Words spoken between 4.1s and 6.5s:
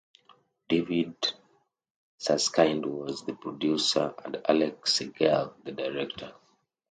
and Alex Segal the director.